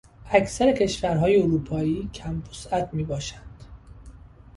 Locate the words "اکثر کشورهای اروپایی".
0.31-2.09